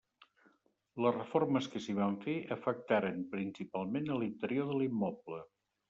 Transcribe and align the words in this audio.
Les 1.05 1.13
reformes 1.17 1.67
que 1.75 1.83
s'hi 1.87 1.95
van 2.01 2.17
fer 2.25 2.35
afectaren 2.57 3.23
principalment 3.37 4.13
a 4.17 4.21
l'interior 4.25 4.71
de 4.73 4.81
l'immoble. 4.85 5.45